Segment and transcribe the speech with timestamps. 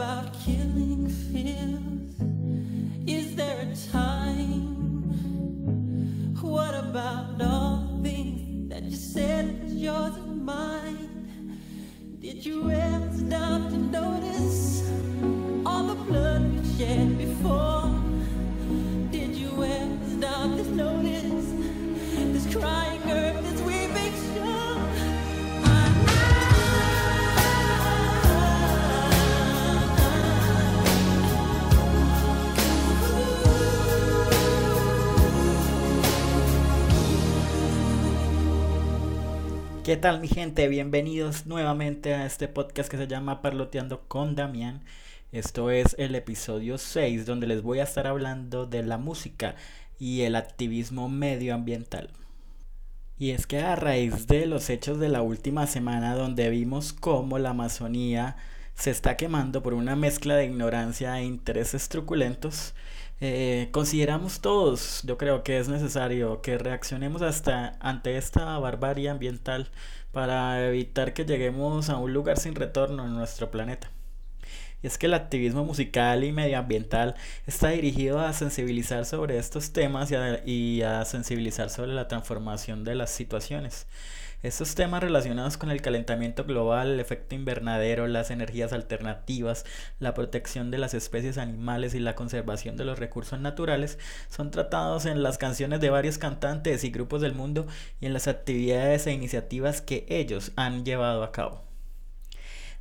[0.00, 2.14] about killing fears?
[3.06, 4.09] Is there a time?
[39.90, 40.68] ¿Qué tal mi gente?
[40.68, 44.84] Bienvenidos nuevamente a este podcast que se llama Parloteando con Damián.
[45.32, 49.56] Esto es el episodio 6 donde les voy a estar hablando de la música
[49.98, 52.10] y el activismo medioambiental.
[53.18, 57.40] Y es que a raíz de los hechos de la última semana donde vimos cómo
[57.40, 58.36] la Amazonía
[58.76, 62.74] se está quemando por una mezcla de ignorancia e intereses truculentos,
[63.20, 69.70] eh, consideramos todos, yo creo que es necesario que reaccionemos hasta ante esta barbarie ambiental
[70.12, 73.90] para evitar que lleguemos a un lugar sin retorno en nuestro planeta.
[74.82, 77.14] Y es que el activismo musical y medioambiental
[77.46, 82.84] está dirigido a sensibilizar sobre estos temas y a, y a sensibilizar sobre la transformación
[82.84, 83.86] de las situaciones.
[84.42, 89.66] Estos temas relacionados con el calentamiento global, el efecto invernadero, las energías alternativas,
[89.98, 93.98] la protección de las especies animales y la conservación de los recursos naturales
[94.30, 97.66] son tratados en las canciones de varios cantantes y grupos del mundo
[98.00, 101.69] y en las actividades e iniciativas que ellos han llevado a cabo.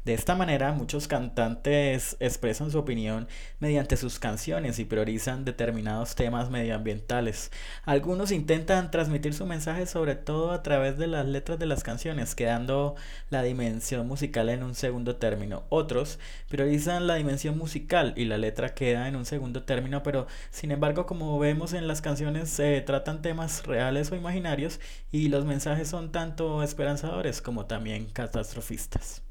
[0.05, 3.27] De esta manera, muchos cantantes expresan su opinión
[3.59, 7.51] mediante sus canciones y priorizan determinados temas medioambientales.
[7.83, 12.33] Algunos intentan transmitir su mensaje sobre todo a través de las letras de las canciones,
[12.33, 12.95] quedando
[13.29, 15.65] la dimensión musical en un segundo término.
[15.67, 20.71] Otros priorizan la dimensión musical y la letra queda en un segundo término, pero sin
[20.71, 24.79] embargo, como vemos en las canciones, se tratan temas reales o imaginarios
[25.11, 29.28] y los mensajes son tanto esperanzadores como también catastrofistas.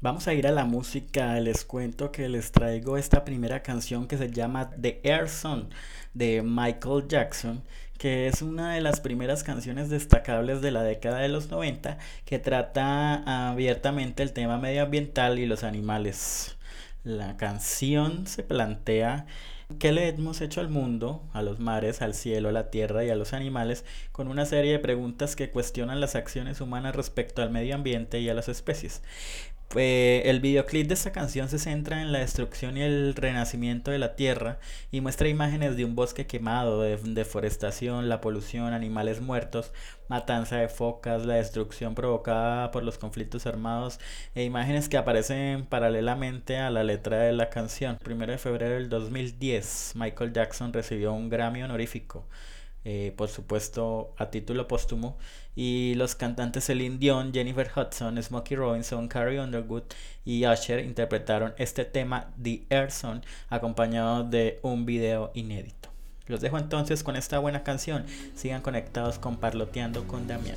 [0.00, 4.16] Vamos a ir a la música, les cuento que les traigo esta primera canción que
[4.16, 5.64] se llama The Air Song
[6.14, 7.64] de Michael Jackson,
[7.98, 12.38] que es una de las primeras canciones destacables de la década de los 90 que
[12.38, 16.56] trata abiertamente el tema medioambiental y los animales.
[17.02, 19.26] La canción se plantea
[19.78, 23.10] ¿Qué le hemos hecho al mundo, a los mares, al cielo, a la tierra y
[23.10, 27.50] a los animales con una serie de preguntas que cuestionan las acciones humanas respecto al
[27.50, 29.02] medio ambiente y a las especies?
[29.76, 33.98] Eh, el videoclip de esta canción se centra en la destrucción y el renacimiento de
[33.98, 34.58] la tierra
[34.90, 39.72] y muestra imágenes de un bosque quemado, de deforestación, la polución, animales muertos,
[40.08, 44.00] matanza de focas, la destrucción provocada por los conflictos armados
[44.34, 47.98] e imágenes que aparecen paralelamente a la letra de la canción.
[48.02, 52.26] Primero de febrero del 2010, Michael Jackson recibió un Grammy honorífico.
[52.84, 55.18] Eh, por supuesto a título póstumo,
[55.54, 59.82] y los cantantes Celine Dion, Jennifer Hudson, Smokey Robinson, Carrie Underwood
[60.24, 65.88] y Usher interpretaron este tema The Air Song acompañado de un video inédito.
[66.28, 68.04] Los dejo entonces con esta buena canción.
[68.34, 70.56] Sigan conectados con Parloteando con Damián.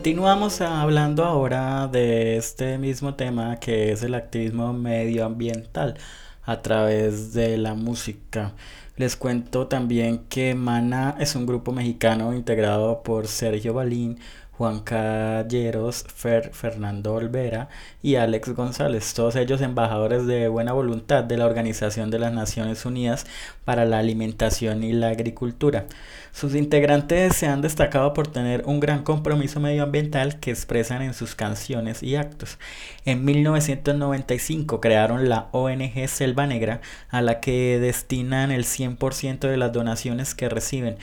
[0.00, 5.98] Continuamos hablando ahora de este mismo tema que es el activismo medioambiental
[6.42, 8.54] a través de la música.
[8.96, 14.18] Les cuento también que Mana es un grupo mexicano integrado por Sergio Balín,
[14.60, 17.70] Juan Calleros, Fer, Fernando Olvera
[18.02, 22.84] y Alex González, todos ellos embajadores de buena voluntad de la Organización de las Naciones
[22.84, 23.24] Unidas
[23.64, 25.86] para la Alimentación y la Agricultura.
[26.32, 31.34] Sus integrantes se han destacado por tener un gran compromiso medioambiental que expresan en sus
[31.34, 32.58] canciones y actos.
[33.06, 39.72] En 1995 crearon la ONG Selva Negra, a la que destinan el 100% de las
[39.72, 40.98] donaciones que reciben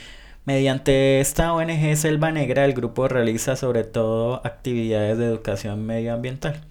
[0.47, 6.61] Mediante esta ONG Selva Negra, el grupo realiza sobre todo actividades de educación medioambiental.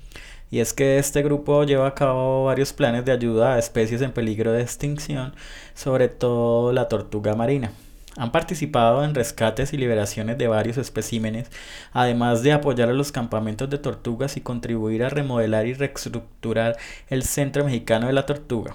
[0.50, 4.12] Y es que este grupo lleva a cabo varios planes de ayuda a especies en
[4.12, 5.34] peligro de extinción,
[5.75, 7.70] sobre todo la tortuga marina.
[8.17, 11.50] Han participado en rescates y liberaciones de varios especímenes,
[11.93, 16.78] además de apoyar a los campamentos de tortugas y contribuir a remodelar y reestructurar
[17.11, 18.75] el Centro Mexicano de la Tortuga.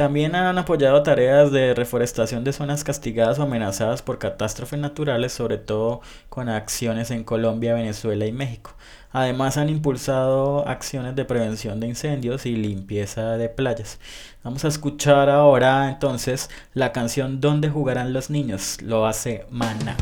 [0.00, 5.58] También han apoyado tareas de reforestación de zonas castigadas o amenazadas por catástrofes naturales, sobre
[5.58, 6.00] todo
[6.30, 8.72] con acciones en Colombia, Venezuela y México.
[9.12, 13.98] Además han impulsado acciones de prevención de incendios y limpieza de playas.
[14.42, 18.80] Vamos a escuchar ahora entonces la canción ¿Dónde jugarán los niños?
[18.80, 19.98] Lo hace Mana.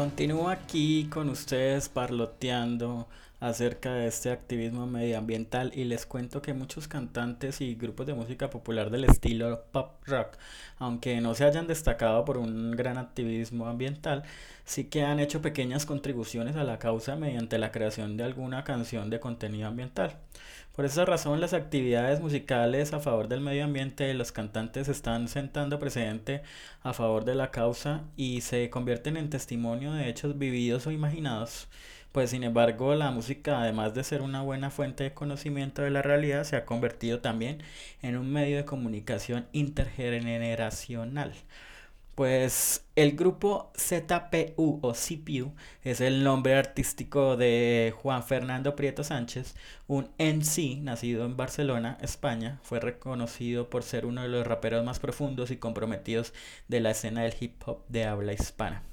[0.00, 3.06] Continúo aquí con ustedes parloteando
[3.40, 8.50] acerca de este activismo medioambiental y les cuento que muchos cantantes y grupos de música
[8.50, 10.36] popular del estilo pop rock,
[10.78, 14.24] aunque no se hayan destacado por un gran activismo ambiental,
[14.64, 19.08] sí que han hecho pequeñas contribuciones a la causa mediante la creación de alguna canción
[19.08, 20.18] de contenido ambiental.
[20.76, 25.28] Por esa razón, las actividades musicales a favor del medio ambiente de los cantantes están
[25.28, 26.42] sentando precedente
[26.82, 31.68] a favor de la causa y se convierten en testimonio de hechos vividos o imaginados
[32.12, 36.02] pues sin embargo, la música, además de ser una buena fuente de conocimiento de la
[36.02, 37.62] realidad, se ha convertido también
[38.02, 41.32] en un medio de comunicación intergeneracional.
[42.14, 49.54] Pues el grupo ZPU o CPU es el nombre artístico de Juan Fernando Prieto Sánchez,
[49.86, 52.58] un NC nacido en Barcelona, España.
[52.62, 56.34] Fue reconocido por ser uno de los raperos más profundos y comprometidos
[56.68, 58.89] de la escena del hip hop de habla hispana.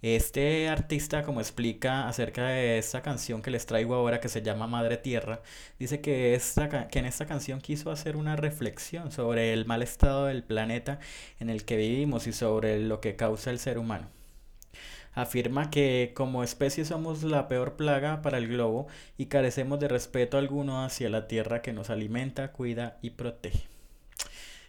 [0.00, 4.68] Este artista, como explica acerca de esta canción que les traigo ahora, que se llama
[4.68, 5.42] Madre Tierra,
[5.80, 10.26] dice que, esta, que en esta canción quiso hacer una reflexión sobre el mal estado
[10.26, 11.00] del planeta
[11.40, 14.08] en el que vivimos y sobre lo que causa el ser humano.
[15.14, 18.86] Afirma que como especie somos la peor plaga para el globo
[19.16, 23.77] y carecemos de respeto alguno hacia la tierra que nos alimenta, cuida y protege.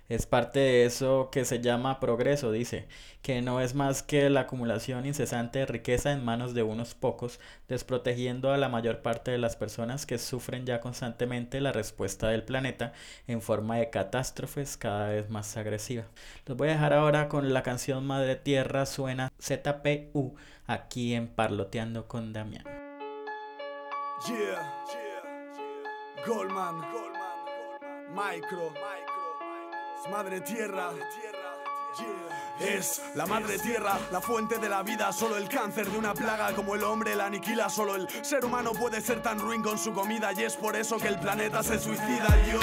[0.10, 2.88] Es parte de eso que se llama progreso, dice,
[3.22, 7.40] que no es más que la acumulación incesante de riqueza en manos de unos pocos,
[7.68, 12.44] desprotegiendo a la mayor parte de las personas que sufren ya constantemente la respuesta del
[12.44, 12.92] planeta
[13.28, 16.06] en forma de catástrofes cada vez más agresiva.
[16.48, 20.36] Los voy a dejar ahora con la canción Madre Tierra suena ZPU
[20.66, 22.64] aquí en Parloteando con Damián.
[26.26, 26.82] Goldman,
[28.12, 28.74] Micro.
[30.08, 30.92] Madre Tierra.
[32.60, 36.54] Es la madre tierra, la fuente de la vida, solo el cáncer de una plaga
[36.54, 39.94] como el hombre la aniquila, solo el ser humano puede ser tan ruin con su
[39.94, 42.60] comida y es por eso que el planeta se suicida, yo.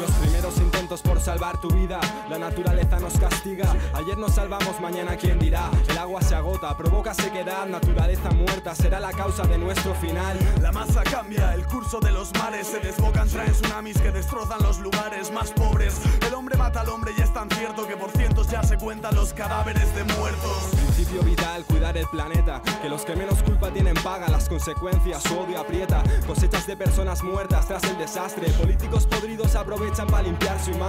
[0.00, 0.58] Los primeros
[1.00, 5.96] por salvar tu vida, la naturaleza nos castiga, ayer nos salvamos, mañana quién dirá, el
[5.96, 10.38] agua se agota, provoca sequedad, naturaleza muerta, será la causa de nuestro final.
[10.60, 14.80] La masa cambia, el curso de los mares se desbocan, traen tsunamis que destrozan los
[14.80, 18.48] lugares más pobres, el hombre mata al hombre y es tan cierto que por cientos
[18.48, 20.70] ya se cuentan los cadáveres de muertos.
[20.74, 22.60] Principio vital, cuidar el planeta.
[22.80, 25.22] Que los que menos culpa tienen paga las consecuencias.
[25.22, 26.02] Su odio aprieta.
[26.26, 28.48] Cosechas de personas muertas tras el desastre.
[28.50, 30.81] Políticos podridos aprovechan para limpiar su imagen.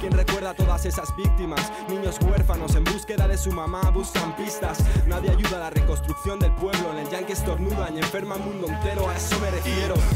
[0.00, 1.72] ¿Quién recuerda a todas esas víctimas?
[1.88, 4.78] Niños huérfanos en búsqueda de su mamá buscan pistas.
[5.06, 6.92] Nadie ayuda a la reconstrucción del pueblo.
[6.92, 9.08] En el yankee estornudan y enferma el mundo entero.
[9.08, 9.50] A eso me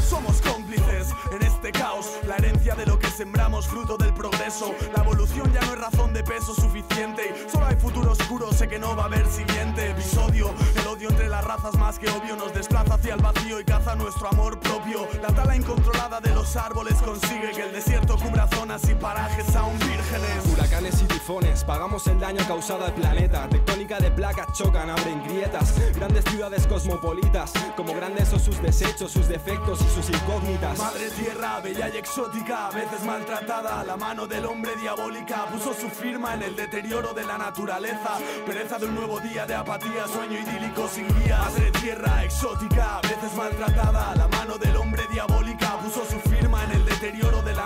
[0.01, 2.19] somos cómplices en este caos.
[2.27, 4.73] La herencia de lo que sembramos, fruto del progreso.
[4.95, 7.33] La evolución ya no es razón de peso suficiente.
[7.51, 10.53] Solo hay futuro oscuro, sé que no va a haber siguiente episodio.
[10.79, 13.95] El odio entre las razas más que obvio nos desplaza hacia el vacío y caza
[13.95, 15.07] nuestro amor propio.
[15.21, 19.77] La tala incontrolada de los árboles consigue que el desierto cubra zonas y parajes aún
[19.77, 20.51] vírgenes.
[20.51, 23.47] Huracanes y tifones, pagamos el daño causado al planeta.
[23.47, 25.75] Tectónica de placas chocan, abren grietas.
[25.93, 30.79] Grandes ciudades cosmopolitas, como grandes son sus desechos, sus defectos y sus incógnitas.
[30.79, 33.83] Madre tierra, bella y exótica, a veces maltratada.
[33.83, 38.17] La mano del hombre diabólica puso su firma en el deterioro de la naturaleza.
[38.47, 41.37] Pereza de un nuevo día de apatía, sueño idílico sin guía.
[41.37, 44.15] Madre tierra exótica, a veces maltratada.
[44.15, 46.34] La mano del hombre diabólica puso su firma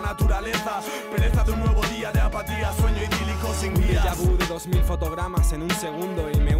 [0.10, 0.82] naturaleza.
[1.12, 4.02] Pereza de un nuevo día de apatía, sueño idílico sin guía.
[4.04, 6.56] Ya de dos mil fotogramas en un segundo y me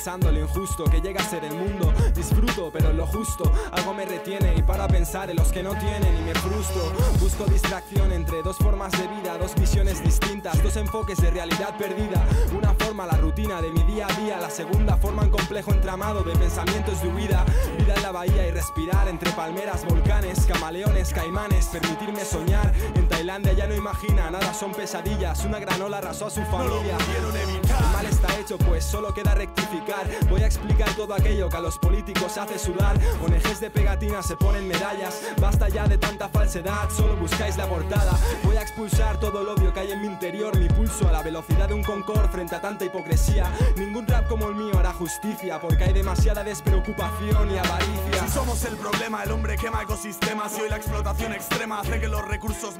[0.00, 1.92] pensando lo injusto que llega a ser el mundo.
[2.14, 6.16] Disfruto, pero lo justo, algo me retiene y para pensar en los que no tienen
[6.16, 6.90] y me frustro.
[7.20, 12.24] Busco distracción entre dos formas de vida, dos visiones distintas, dos enfoques de realidad perdida.
[12.56, 16.22] Una forma la rutina de mi día a día, la segunda forma un complejo entramado
[16.22, 17.44] de pensamientos de huida.
[17.76, 22.72] Vida en la bahía y respirar entre palmeras, volcanes, camaleones, caimanes, permitirme soñar.
[22.94, 26.96] En Tailandia ya no imagina, nada son pesadillas, una granola arrasó a su familia.
[26.96, 30.08] El mal está hecho, pues solo queda rectificar.
[30.30, 32.98] Voy a explicar todo aquello que a los políticos hace sudar.
[33.22, 38.18] ONGs de pegatina se ponen medallas, basta ya de tanta falsedad, solo buscáis la portada.
[38.42, 41.22] Voy a expulsar todo el odio que hay en mi interior, mi pulso a la
[41.22, 43.52] velocidad de un Concord frente a tanta hipocresía.
[43.76, 48.24] Ningún rap como el mío hará justicia, porque hay demasiada despreocupación y avaricia.
[48.24, 52.08] Si somos el problema, el hombre quema ecosistemas y hoy la explotación extrema hace que
[52.08, 52.78] los recursos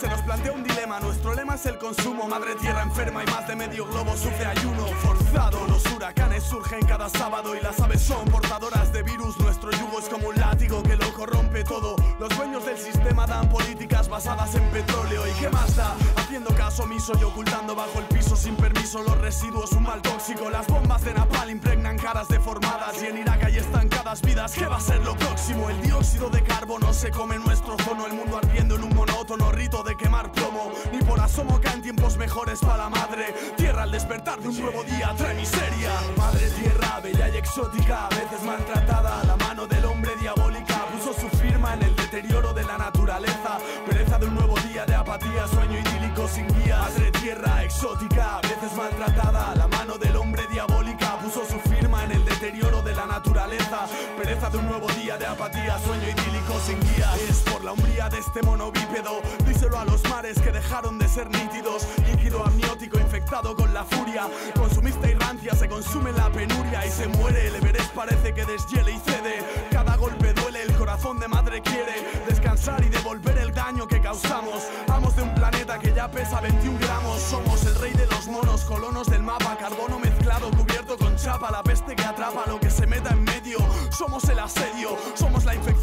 [0.00, 2.26] Se nos plantea un dilema, nuestro lema es el consumo.
[2.28, 5.66] Madre tierra enferma y más de medio globo sufre ayuno forzado.
[5.66, 9.38] Los huracanes surgen cada sábado y las aves son portadoras de virus.
[9.38, 11.96] Nuestro yugo es como un látigo que lo corrompe todo.
[12.18, 15.26] Los dueños del sistema dan políticas basadas en petróleo.
[15.26, 15.94] ¿Y qué más da?
[16.16, 20.50] Haciendo caso omiso y ocultando bajo el piso sin permiso los residuos, un mal tóxico.
[20.50, 24.52] Las bombas de Napal impregnan caras deformadas y en Irak hay estancadas vidas.
[24.52, 25.70] ¿Qué va a ser lo próximo?
[25.70, 29.82] El dióxido de carbono se come nuestro zono, el mundo ardiendo en un monótono rito
[29.82, 30.72] de quemar plomo.
[30.90, 33.34] Ni por asomo caen tiempos mejores para la madre.
[33.56, 35.92] Tierra al despertar de un nuevo día trae miseria.
[36.16, 41.28] Madre tierra, bella y exótica, a veces maltratada, la mano del hombre diabólica puso su
[41.36, 43.58] firma en el deterioro de la naturaleza.
[43.86, 46.78] Pereza de un nuevo día de apatía, sueño idílico sin guía.
[46.78, 52.12] Madre tierra exótica, a veces maltratada, la mano del hombre diabólica puso su firma en
[52.12, 53.86] el deterioro de la naturaleza.
[54.16, 56.99] Pereza de un nuevo día de apatía, sueño idílico sin guía.
[57.70, 61.86] La umbría de este mono bípedo, díselo a los mares que dejaron de ser nítidos.
[62.04, 67.06] Líquido amniótico infectado con la furia, consumista y rancia, se consume la penuria y se
[67.06, 67.46] muere.
[67.46, 69.68] El Everest parece que deshiele y cede.
[69.70, 71.94] Cada golpe duele, el corazón de madre quiere
[72.26, 74.66] descansar y devolver el daño que causamos.
[74.88, 77.20] Amos de un planeta que ya pesa 21 gramos.
[77.20, 81.62] Somos el rey de los monos, colonos del mapa, carbono mezclado, cubierto con chapa, la
[81.62, 83.58] peste que atrapa lo que se meta en medio.
[83.96, 85.79] Somos el asedio, somos la infección,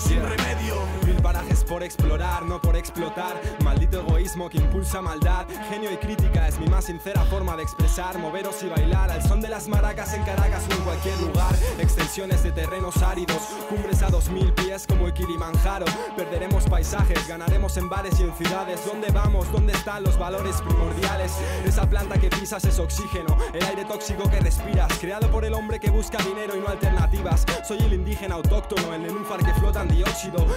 [0.00, 0.74] sin remedio.
[1.06, 3.40] Mil parajes por explorar, no por explotar.
[3.62, 5.46] Maldito egoísmo que impulsa maldad.
[5.70, 8.18] Genio y crítica es mi más sincera forma de expresar.
[8.18, 11.54] Moveros y bailar al son de las maracas en Caracas o en cualquier lugar.
[11.78, 15.86] Extensiones de terrenos áridos, cumbres a dos mil pies como el Kilimanjaro.
[16.16, 18.80] Perderemos paisajes, ganaremos en bares y en ciudades.
[18.86, 19.50] ¿Dónde vamos?
[19.52, 21.32] ¿Dónde están los valores primordiales?
[21.64, 25.78] Esa planta que pisas es oxígeno, el aire tóxico que respiras, creado por el hombre
[25.78, 27.44] que busca dinero y no alternativas.
[27.66, 29.83] Soy el indígena autóctono, el nenúfar que flota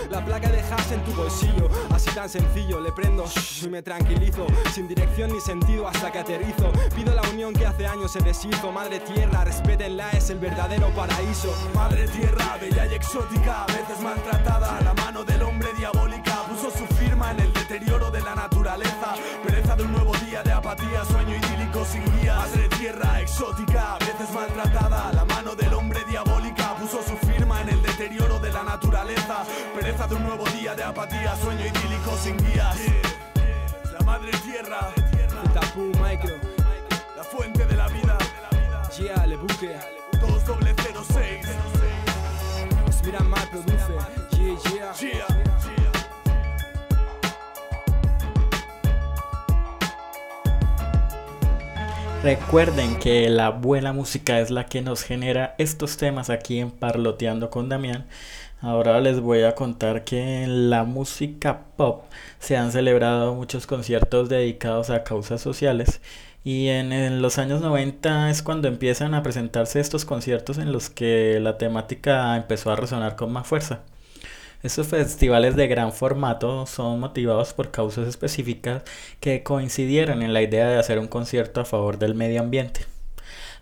[0.09, 0.57] la placa de
[0.91, 1.69] en tu bolsillo.
[1.93, 6.19] Así tan sencillo, le prendo shh, y me tranquilizo, sin dirección ni sentido hasta que
[6.19, 6.71] aterrizo.
[6.95, 8.71] Pido la unión que hace años se deshizo.
[8.71, 11.53] Madre tierra, respétenla, es el verdadero paraíso.
[11.73, 16.85] Madre tierra, bella y exótica, a veces maltratada, la mano del hombre diabólica puso su
[16.95, 19.15] firma en el deterioro de la naturaleza.
[19.43, 22.35] Pereza de un nuevo día de apatía, sueño idílico sin guía.
[22.35, 23.66] Madre tierra exótica,
[29.97, 32.77] Pereza de un nuevo día de apatía, sueño idílico sin guías.
[33.93, 34.93] La madre tierra,
[35.53, 36.36] Tapu, micro,
[37.15, 38.17] la fuente de la vida.
[38.99, 39.75] yeah, le buque.
[40.21, 41.47] 2 doble 06.
[43.05, 43.93] Miran mal, produce,
[44.38, 44.93] yeah, yeah.
[44.99, 45.47] Yeah.
[52.23, 57.49] Recuerden que la buena música es la que nos genera estos temas aquí en Parloteando
[57.49, 58.05] con Damián.
[58.60, 62.06] Ahora les voy a contar que en la música pop
[62.39, 66.02] se han celebrado muchos conciertos dedicados a causas sociales
[66.43, 71.39] y en, los años 90 es cuando empiezan a presentarse estos conciertos en los que
[71.39, 73.82] la temática empezó a resonar con más fuerza.
[74.63, 78.82] Estos festivales de gran formato son motivados por causas específicas
[79.20, 82.96] que coincidieron en la idea de hacer un concierto a favor del medio ambiente.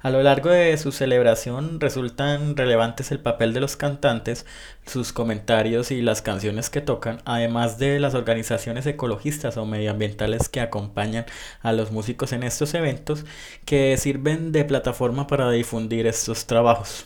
[0.02, 4.46] A lo largo de su celebración resultan relevantes el papel de los cantantes,
[4.86, 10.62] sus comentarios y las canciones que tocan, además de las organizaciones ecologistas o medioambientales que
[10.62, 11.26] acompañan
[11.62, 13.26] a los músicos en estos eventos
[13.66, 17.06] que sirven de plataforma para difundir estos trabajos.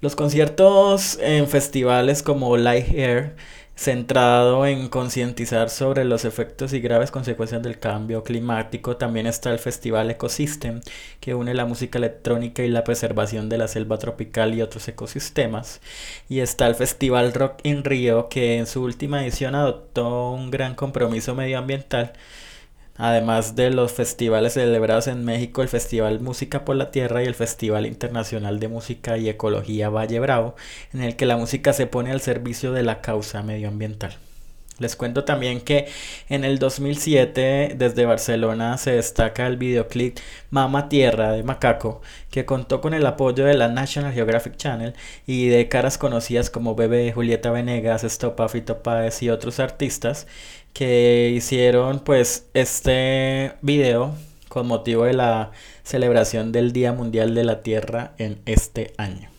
[0.00, 3.34] Los conciertos en festivales como Light Air,
[3.78, 9.60] centrado en concientizar sobre los efectos y graves consecuencias del cambio climático, también está el
[9.60, 10.80] Festival Ecosystem,
[11.20, 15.80] que une la música electrónica y la preservación de la selva tropical y otros ecosistemas.
[16.28, 20.74] Y está el Festival Rock in Rio, que en su última edición adoptó un gran
[20.74, 22.14] compromiso medioambiental
[22.98, 27.34] Además de los festivales celebrados en México, el Festival Música por la Tierra y el
[27.36, 30.56] Festival Internacional de Música y Ecología Valle Bravo,
[30.92, 34.18] en el que la música se pone al servicio de la causa medioambiental.
[34.78, 35.88] Les cuento también que
[36.28, 40.18] en el 2007 desde Barcelona se destaca el videoclip
[40.50, 44.94] Mama Tierra de Macaco, que contó con el apoyo de la National Geographic Channel
[45.26, 50.28] y de caras conocidas como Bebe, Julieta Venegas, Estopa, Fito Páez y otros artistas
[50.72, 54.14] que hicieron pues este video
[54.48, 55.52] con motivo de la
[55.82, 59.30] celebración del Día Mundial de la Tierra en este año.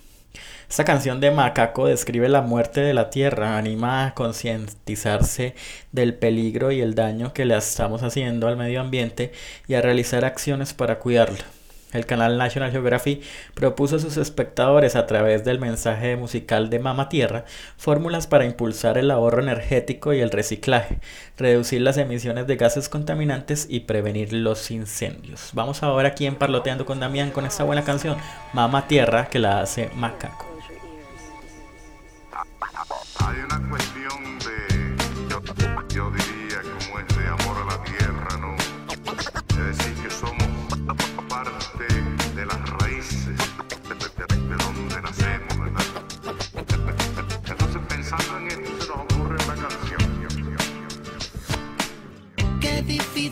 [0.69, 5.55] Esta canción de Macaco describe la muerte de la Tierra, anima a concientizarse
[5.91, 9.31] del peligro y el daño que le estamos haciendo al medio ambiente
[9.67, 11.58] y a realizar acciones para cuidarlo.
[11.91, 13.23] El canal National Geographic
[13.55, 17.45] propuso a sus espectadores a través del mensaje musical de Mama Tierra
[17.77, 20.99] fórmulas para impulsar el ahorro energético y el reciclaje,
[21.37, 25.49] reducir las emisiones de gases contaminantes y prevenir los incendios.
[25.53, 28.17] Vamos ahora aquí en Parloteando con Damián con esta buena canción
[28.53, 30.49] Mama Tierra que la hace Macaco.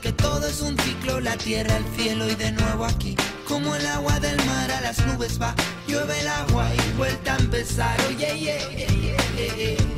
[0.00, 3.16] que todo es un ciclo, la tierra, el cielo y de nuevo aquí.
[3.46, 5.54] Como el agua del mar a las nubes va,
[5.86, 7.96] llueve el agua y vuelta a empezar.
[8.08, 8.88] Oye, yeah, yeah,
[9.36, 9.97] yeah, yeah.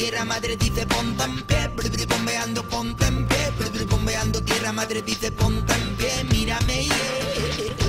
[0.00, 5.02] tierra madre dice ponte en pie, brr, bombeando ponte en pie, brr, bombeando tierra madre
[5.02, 7.79] dice ponte en pie, mírame yeah.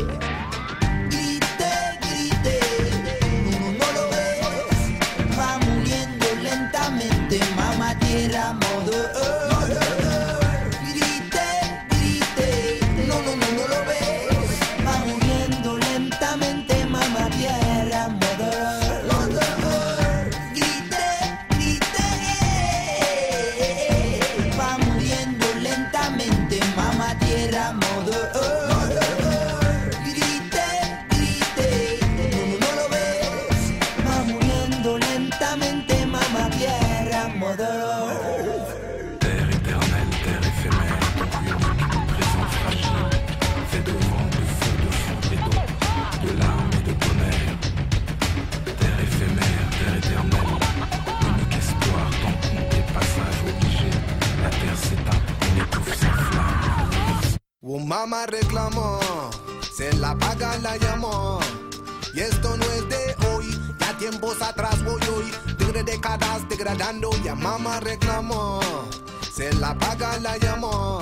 [57.73, 58.99] Un mamá reclamó,
[59.73, 61.39] se la paga la llamó.
[62.13, 65.31] Y esto no es de hoy, ya tiempos atrás voy hoy.
[65.57, 68.59] Tigre décadas degradando, ya mamá reclamó.
[69.33, 70.99] Se la paga la llamó,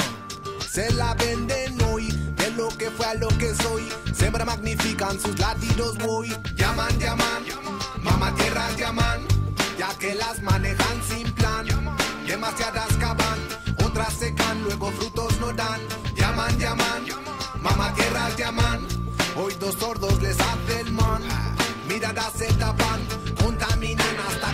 [0.71, 2.11] se la venden hoy.
[2.37, 6.29] De lo que fue a lo que soy, siempre magnifican sus latidos voy.
[6.55, 7.45] Llaman, llaman,
[8.03, 9.25] mamá tierras llaman,
[9.75, 11.65] ya que las manejan sin plan.
[12.27, 13.39] Demasiadas cavan,
[13.83, 16.08] otras secan, luego frutos no dan.
[16.57, 18.85] Llaman, llaman, mamá tierras llaman.
[19.35, 21.21] Hoy dos sordos les hace el man.
[21.87, 22.99] Miradas se tapan,
[23.41, 24.48] contaminan hasta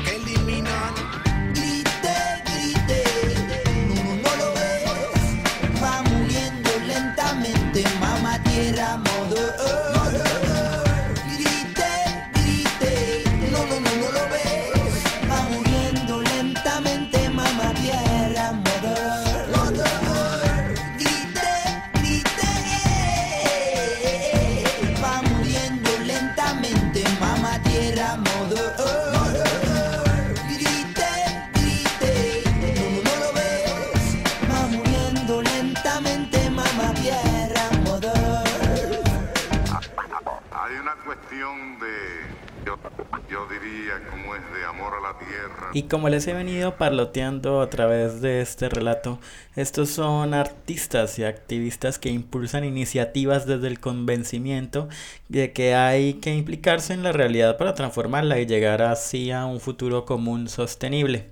[45.75, 49.19] Y como les he venido parloteando a través de este relato,
[49.57, 54.87] estos son artistas y activistas que impulsan iniciativas desde el convencimiento
[55.27, 59.59] de que hay que implicarse en la realidad para transformarla y llegar así a un
[59.59, 61.25] futuro común sostenible.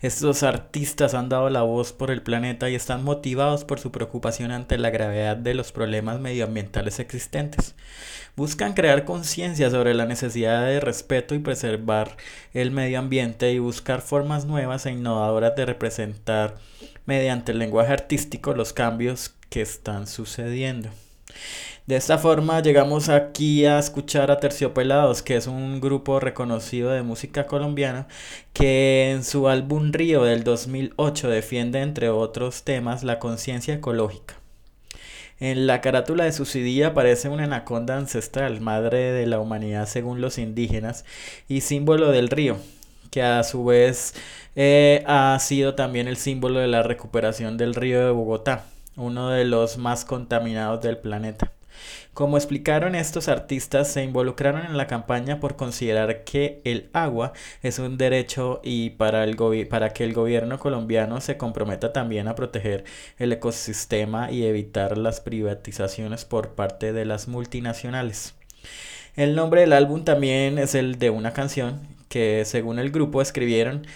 [0.00, 4.50] Estos artistas han dado la voz por el planeta y están motivados por su preocupación
[4.50, 7.74] ante la gravedad de los problemas medioambientales existentes.
[8.36, 12.16] Buscan crear conciencia sobre la necesidad de respeto y preservar
[12.52, 16.56] el medio ambiente y buscar formas nuevas e innovadoras de representar
[17.06, 20.88] mediante el lenguaje artístico los cambios que están sucediendo.
[21.86, 27.02] De esta forma llegamos aquí a escuchar a Terciopelados, que es un grupo reconocido de
[27.02, 28.08] música colombiana
[28.52, 34.43] que en su álbum Río del 2008 defiende entre otros temas la conciencia ecológica.
[35.40, 40.20] En la carátula de su CD aparece una anaconda ancestral, madre de la humanidad según
[40.20, 41.04] los indígenas
[41.48, 42.56] y símbolo del río,
[43.10, 44.14] que a su vez
[44.54, 48.64] eh, ha sido también el símbolo de la recuperación del río de Bogotá,
[48.96, 51.50] uno de los más contaminados del planeta.
[52.14, 57.80] Como explicaron estos artistas, se involucraron en la campaña por considerar que el agua es
[57.80, 59.36] un derecho y para, el
[59.68, 62.84] para que el gobierno colombiano se comprometa también a proteger
[63.18, 68.36] el ecosistema y evitar las privatizaciones por parte de las multinacionales.
[69.16, 73.88] El nombre del álbum también es el de una canción que según el grupo escribieron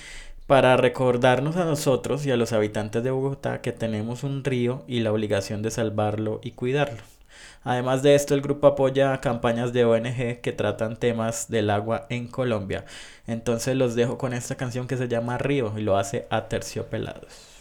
[0.48, 5.00] para recordarnos a nosotros y a los habitantes de Bogotá que tenemos un río y
[5.00, 7.17] la obligación de salvarlo y cuidarlo.
[7.64, 12.29] Además de esto, el grupo apoya campañas de ONG que tratan temas del agua en
[12.29, 12.85] Colombia.
[13.27, 17.58] Entonces los dejo con esta canción que se llama Río y lo hace a Terciopelados.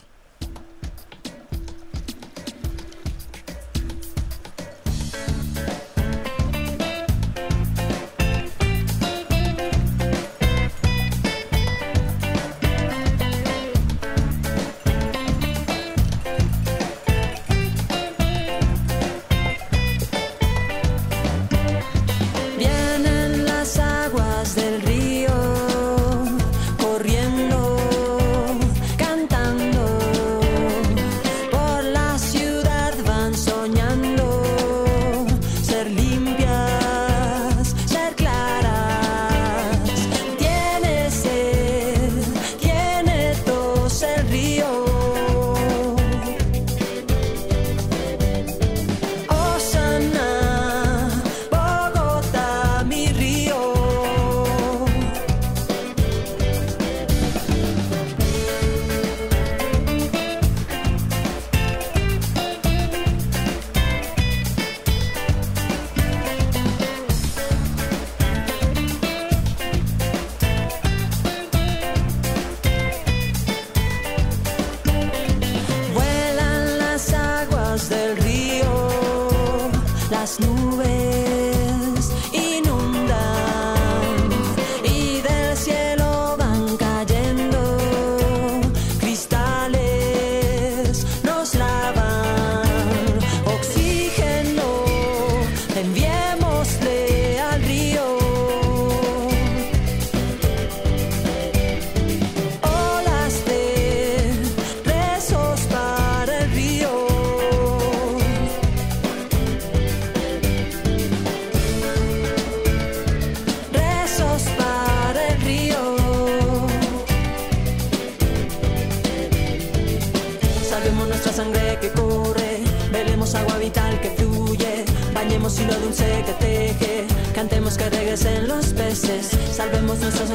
[128.18, 129.38] Regresen los peces.
[129.52, 130.27] Salvemos nuestra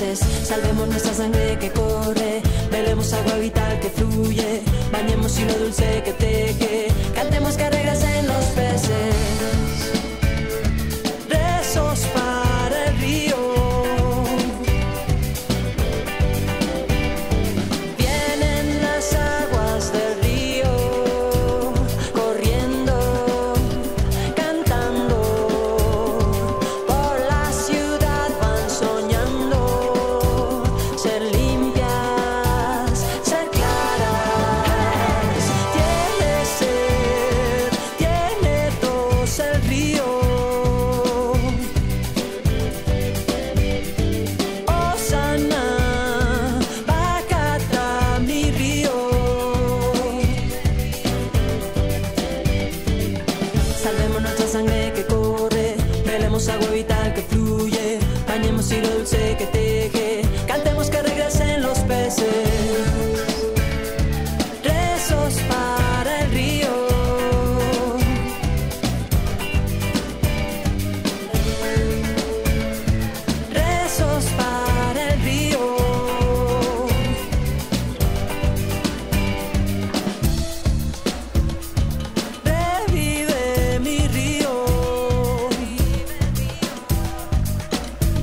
[0.00, 6.88] Salvemos nuestra sangre que corre, velemos agua vital que fluye, bañemos hilo dulce que teje,
[7.14, 9.19] cantemos que regresen los peces.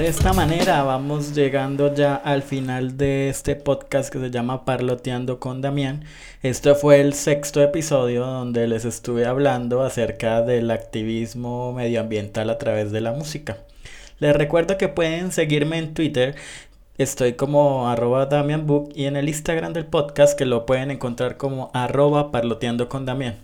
[0.07, 5.41] De esta manera vamos llegando ya al final de este podcast que se llama Parloteando
[5.41, 6.05] con Damián.
[6.41, 12.93] Este fue el sexto episodio donde les estuve hablando acerca del activismo medioambiental a través
[12.93, 13.57] de la música.
[14.19, 16.35] Les recuerdo que pueden seguirme en Twitter
[16.97, 21.37] Estoy como arroba Damian Book y en el Instagram del podcast que lo pueden encontrar
[21.37, 23.35] como arroba parloteando con Damián.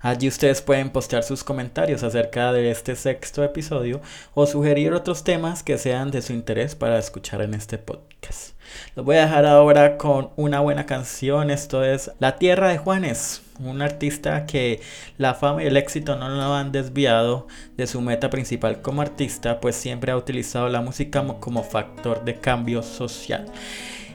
[0.00, 4.00] Allí ustedes pueden postear sus comentarios acerca de este sexto episodio
[4.34, 8.52] o sugerir otros temas que sean de su interés para escuchar en este podcast.
[8.94, 11.50] Los voy a dejar ahora con una buena canción.
[11.50, 14.80] Esto es La Tierra de Juanes, un artista que
[15.16, 19.60] la fama y el éxito no lo han desviado de su meta principal como artista,
[19.60, 23.46] pues siempre ha utilizado la música como factor de cambio social.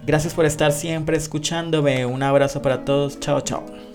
[0.05, 2.05] Gracias por estar siempre escuchándome.
[2.05, 3.19] Un abrazo para todos.
[3.19, 3.92] Chao, chao.